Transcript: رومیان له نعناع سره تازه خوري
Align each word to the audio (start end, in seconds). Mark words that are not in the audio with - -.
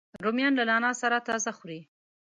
رومیان 0.23 0.53
له 0.59 0.63
نعناع 0.69 0.93
سره 1.01 1.17
تازه 1.29 1.51
خوري 1.57 1.79